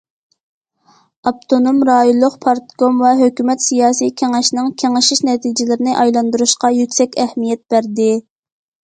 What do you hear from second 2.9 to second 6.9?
ۋە ھۆكۈمەت سىياسىي كېڭەشنىڭ كېڭىشىش نەتىجىلىرىنى ئايلاندۇرۇشقا